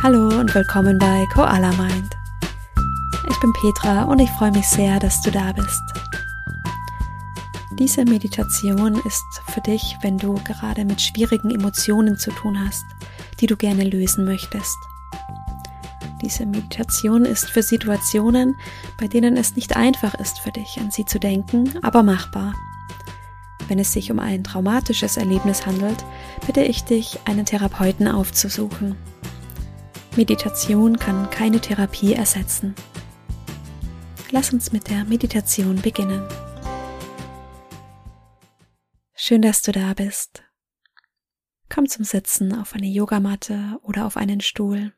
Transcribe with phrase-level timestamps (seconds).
[0.00, 2.16] Hallo und willkommen bei Koala Mind.
[3.28, 5.82] Ich bin Petra und ich freue mich sehr, dass du da bist.
[7.72, 12.84] Diese Meditation ist für dich, wenn du gerade mit schwierigen Emotionen zu tun hast,
[13.40, 14.76] die du gerne lösen möchtest.
[16.22, 18.54] Diese Meditation ist für Situationen,
[19.00, 22.54] bei denen es nicht einfach ist für dich, an sie zu denken, aber machbar.
[23.66, 26.04] Wenn es sich um ein traumatisches Erlebnis handelt,
[26.46, 28.96] bitte ich dich, einen Therapeuten aufzusuchen.
[30.16, 32.74] Meditation kann keine Therapie ersetzen.
[34.30, 36.26] Lass uns mit der Meditation beginnen.
[39.14, 40.42] Schön, dass du da bist.
[41.68, 44.94] Komm zum Sitzen auf eine Yogamatte oder auf einen Stuhl.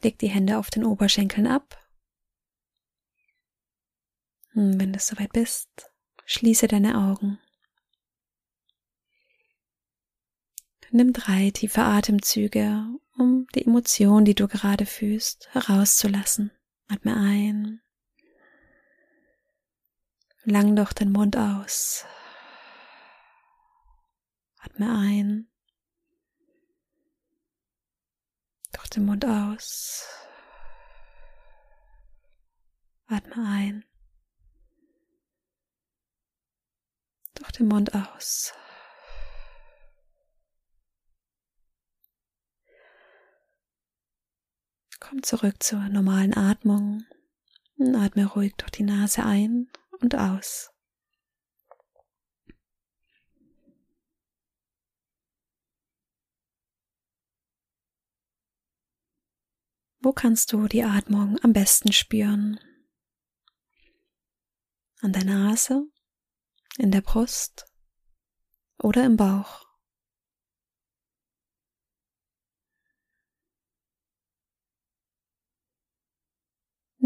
[0.00, 1.76] Leg die Hände auf den Oberschenkeln ab.
[4.52, 5.68] Hm, wenn du soweit bist,
[6.24, 7.38] schließe deine Augen.
[10.90, 12.86] Nimm drei tiefe Atemzüge,
[13.18, 16.52] um die Emotion, die du gerade fühlst, herauszulassen.
[16.88, 17.82] Atme ein.
[20.44, 22.06] Lang durch den Mund aus.
[24.58, 25.50] Atme ein.
[28.72, 30.06] Durch den Mund aus.
[33.06, 33.84] Atme ein.
[37.34, 38.54] Durch den Mund aus.
[45.08, 47.06] Komm zurück zur normalen Atmung.
[47.94, 50.70] Atme ruhig durch die Nase ein und aus.
[60.00, 62.60] Wo kannst du die Atmung am besten spüren?
[65.00, 65.86] An der Nase,
[66.76, 67.64] in der Brust
[68.78, 69.67] oder im Bauch?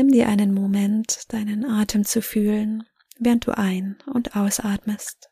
[0.00, 2.84] Nimm dir einen Moment, deinen Atem zu fühlen,
[3.18, 5.29] während du ein- und ausatmest.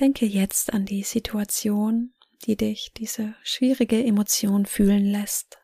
[0.00, 2.14] Denke jetzt an die Situation,
[2.46, 5.58] die dich diese schwierige Emotion fühlen lässt.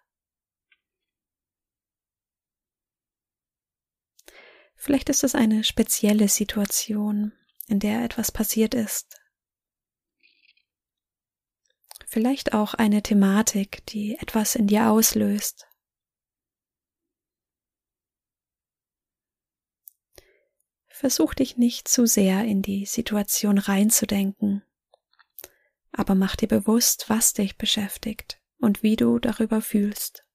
[4.75, 7.33] Vielleicht ist es eine spezielle Situation,
[7.67, 9.19] in der etwas passiert ist.
[12.07, 15.66] Vielleicht auch eine Thematik, die etwas in dir auslöst.
[20.99, 24.63] Versuch dich nicht zu sehr in die Situation reinzudenken,
[25.93, 30.26] aber mach dir bewusst, was dich beschäftigt und wie du darüber fühlst.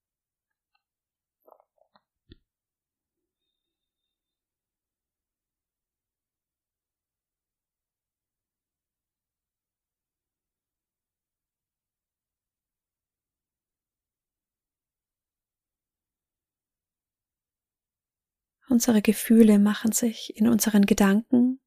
[18.72, 21.60] Unsere Gefühle machen sich in unseren Gedanken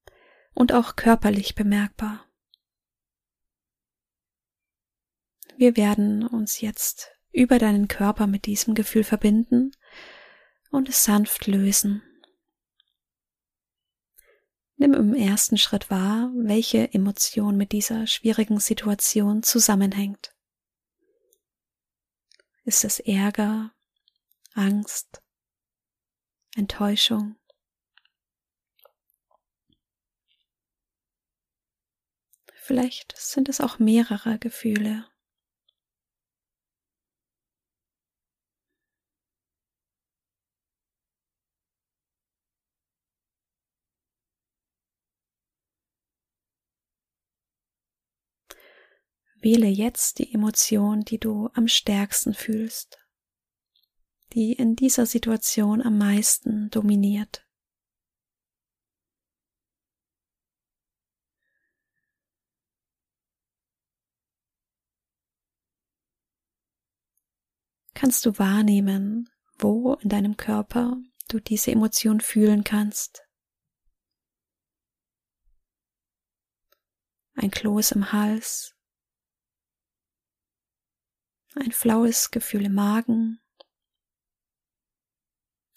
[0.55, 2.25] und auch körperlich bemerkbar.
[5.59, 9.73] Wir werden uns jetzt über deinen Körper mit diesem Gefühl verbinden
[10.71, 12.03] und es sanft lösen.
[14.77, 20.35] Nimm im ersten Schritt wahr, welche Emotion mit dieser schwierigen Situation zusammenhängt.
[22.65, 23.75] Ist es Ärger,
[24.55, 25.21] Angst,
[26.57, 27.37] Enttäuschung.
[32.55, 35.07] Vielleicht sind es auch mehrere Gefühle.
[49.37, 53.04] Wähle jetzt die Emotion, die du am stärksten fühlst
[54.35, 57.47] die in dieser Situation am meisten dominiert.
[67.95, 70.97] Kannst du wahrnehmen, wo in deinem Körper
[71.29, 73.23] du diese Emotion fühlen kannst?
[77.35, 78.77] Ein Kloß im Hals,
[81.55, 83.41] ein flaues Gefühl im Magen,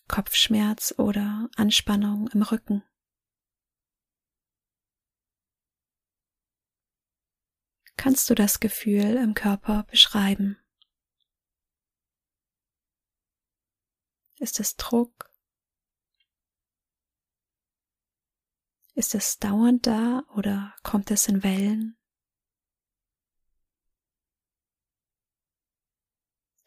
[0.08, 2.84] Kopfschmerz oder Anspannung im Rücken.
[7.98, 10.58] Kannst du das Gefühl im Körper beschreiben?
[14.40, 15.32] Ist es Druck?
[18.94, 21.98] Ist es dauernd da oder kommt es in Wellen?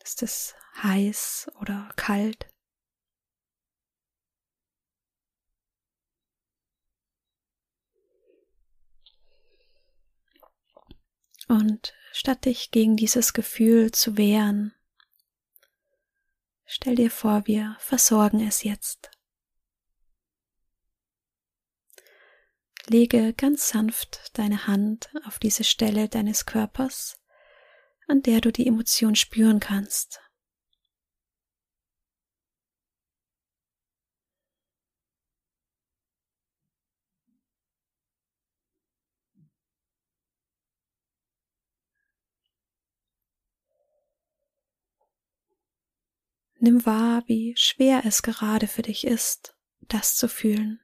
[0.02, 2.49] Ist es heiß oder kalt?
[11.50, 14.72] Und statt dich gegen dieses Gefühl zu wehren,
[16.64, 19.10] stell dir vor, wir versorgen es jetzt.
[22.86, 27.20] Lege ganz sanft deine Hand auf diese Stelle deines Körpers,
[28.06, 30.20] an der du die Emotion spüren kannst.
[46.62, 50.78] Nimm wahr, wie schwer es gerade für dich ist, das zu fühlen.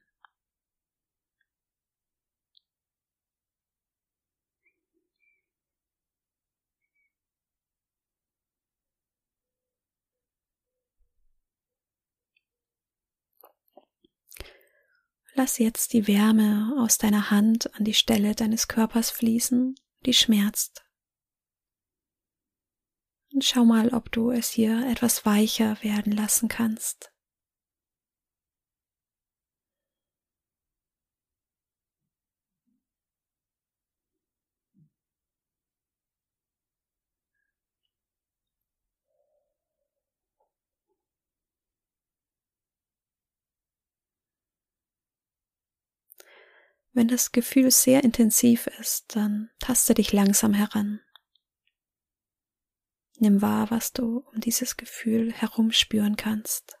[15.35, 19.75] Lass jetzt die Wärme aus deiner Hand an die Stelle deines Körpers fließen,
[20.07, 20.86] die schmerzt.
[23.37, 27.11] Und schau mal, ob du es hier etwas weicher werden lassen kannst.
[46.91, 51.01] Wenn das Gefühl sehr intensiv ist, dann taste dich langsam heran.
[53.19, 56.77] Nimm wahr, was du um dieses Gefühl herumspüren kannst.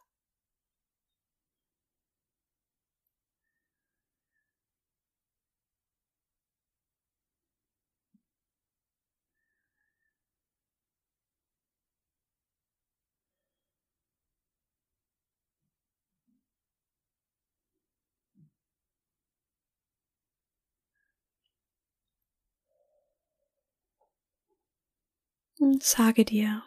[25.59, 26.63] Und sage dir,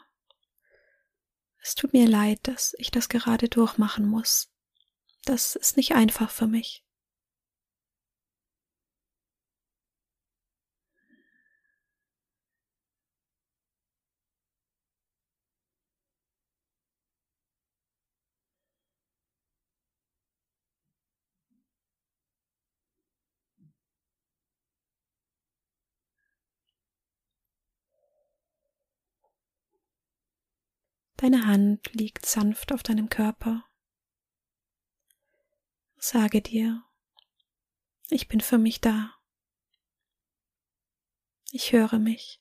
[1.63, 4.51] es tut mir leid, dass ich das gerade durchmachen muss.
[5.25, 6.85] Das ist nicht einfach für mich.
[31.21, 33.63] Deine Hand liegt sanft auf deinem Körper.
[35.99, 36.83] Sage dir,
[38.09, 39.15] ich bin für mich da.
[41.53, 42.41] Ich höre mich.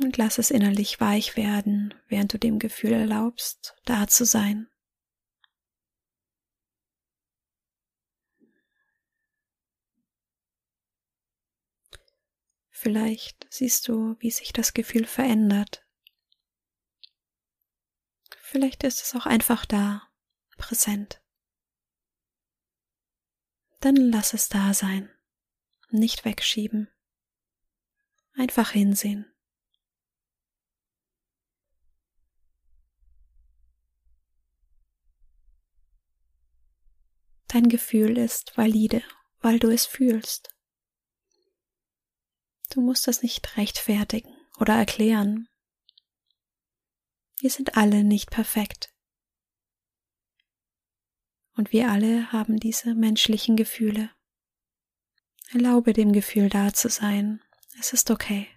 [0.00, 4.70] Und lass es innerlich weich werden, während du dem Gefühl erlaubst, da zu sein.
[12.78, 15.82] Vielleicht siehst du, wie sich das Gefühl verändert.
[18.42, 20.06] Vielleicht ist es auch einfach da,
[20.58, 21.22] präsent.
[23.80, 25.10] Dann lass es da sein,
[25.88, 26.90] nicht wegschieben.
[28.34, 29.24] Einfach hinsehen.
[37.48, 39.02] Dein Gefühl ist valide,
[39.40, 40.55] weil du es fühlst.
[42.70, 45.48] Du musst das nicht rechtfertigen oder erklären.
[47.38, 48.92] Wir sind alle nicht perfekt.
[51.54, 54.10] Und wir alle haben diese menschlichen Gefühle.
[55.52, 57.42] Erlaube dem Gefühl da zu sein.
[57.78, 58.48] Es ist okay.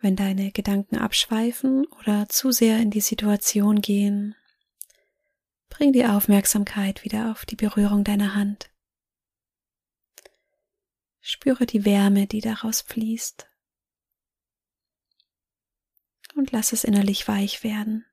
[0.00, 4.34] Wenn deine Gedanken abschweifen oder zu sehr in die Situation gehen,
[5.68, 8.70] bring die Aufmerksamkeit wieder auf die Berührung deiner Hand.
[11.20, 13.50] Spüre die Wärme, die daraus fließt.
[16.34, 18.06] und lass es innerlich weich werden.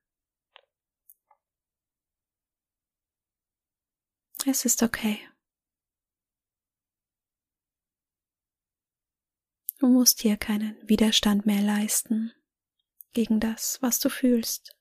[4.46, 5.20] Es ist okay.
[9.80, 12.34] Du musst hier keinen Widerstand mehr leisten
[13.14, 14.76] gegen das, was du fühlst.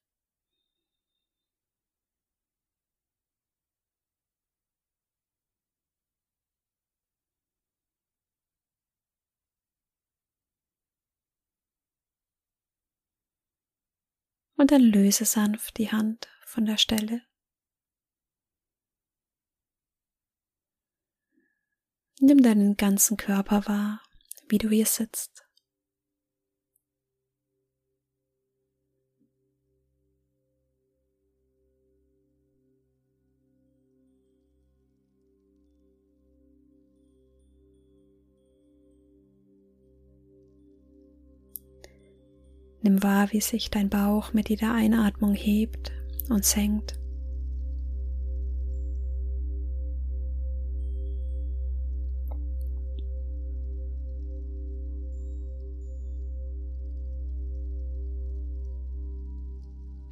[14.56, 17.20] Und dann löse sanft die Hand von der Stelle.
[22.18, 24.05] Nimm deinen ganzen Körper wahr
[24.48, 25.46] wie du hier sitzt.
[42.82, 45.90] Nimm wahr, wie sich dein Bauch mit jeder Einatmung hebt
[46.28, 47.00] und senkt.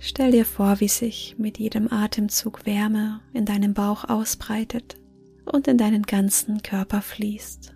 [0.07, 5.01] Stell dir vor, wie sich mit jedem Atemzug Wärme in deinem Bauch ausbreitet
[5.47, 7.75] und in deinen ganzen Körper fließt.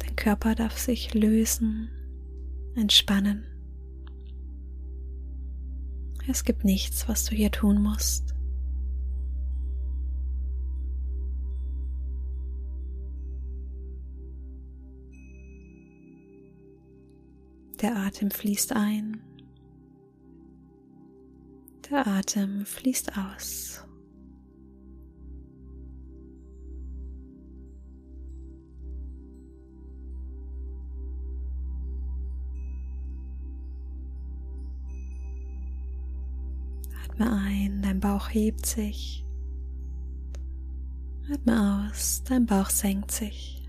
[0.00, 1.88] Dein Körper darf sich lösen,
[2.74, 3.46] entspannen.
[6.28, 8.34] Es gibt nichts, was du hier tun musst.
[17.80, 19.22] Der Atem fließt ein.
[21.90, 23.86] Der Atem fließt aus.
[37.02, 39.24] Atme ein, dein Bauch hebt sich.
[41.32, 43.59] Atme aus, dein Bauch senkt sich.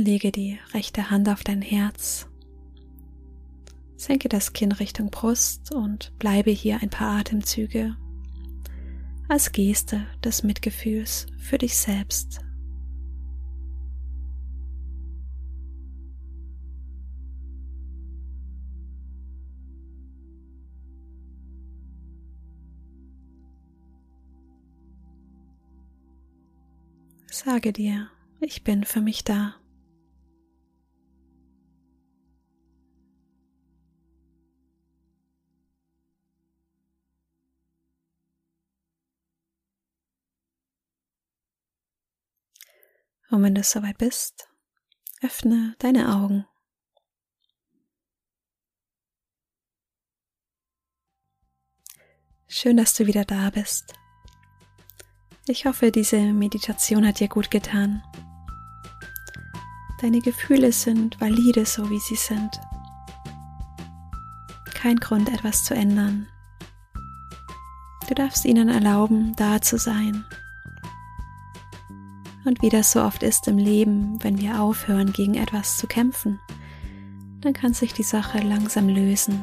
[0.00, 2.26] Lege die rechte Hand auf dein Herz.
[3.96, 7.96] Senke das Kinn Richtung Brust und bleibe hier ein paar Atemzüge
[9.28, 12.40] als Geste des Mitgefühls für dich selbst.
[27.30, 28.08] Sage dir,
[28.40, 29.54] ich bin für mich da.
[43.30, 44.48] Und wenn du soweit bist,
[45.22, 46.46] öffne deine Augen.
[52.48, 53.94] Schön, dass du wieder da bist.
[55.46, 58.02] Ich hoffe, diese Meditation hat dir gut getan.
[60.00, 62.60] Deine Gefühle sind valide, so wie sie sind.
[64.74, 66.26] Kein Grund, etwas zu ändern.
[68.08, 70.24] Du darfst ihnen erlauben, da zu sein
[72.44, 76.40] und wie das so oft ist im Leben, wenn wir aufhören, gegen etwas zu kämpfen,
[77.40, 79.40] dann kann sich die Sache langsam lösen.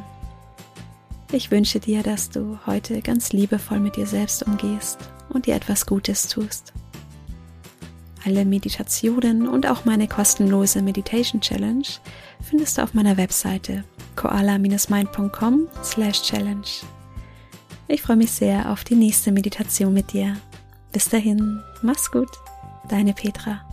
[1.31, 4.97] Ich wünsche dir, dass du heute ganz liebevoll mit dir selbst umgehst
[5.29, 6.73] und dir etwas Gutes tust.
[8.25, 11.85] Alle Meditationen und auch meine kostenlose Meditation Challenge
[12.41, 13.83] findest du auf meiner Webseite
[14.15, 16.67] koala-mind.com/challenge.
[17.87, 20.35] Ich freue mich sehr auf die nächste Meditation mit dir.
[20.91, 22.29] Bis dahin, mach's gut.
[22.87, 23.66] Deine Petra.